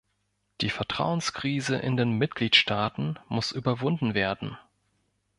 Die 0.61 0.71
Vertrauenskrise 0.71 1.75
in 1.77 1.95
den 1.95 2.13
Mitgliedstaaten 2.17 3.19
muss 3.29 3.51
überwunden 3.51 4.15
werden. 4.15 4.57